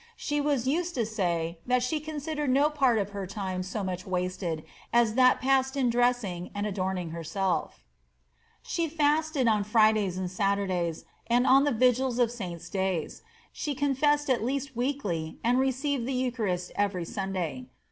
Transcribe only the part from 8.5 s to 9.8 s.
She lasted on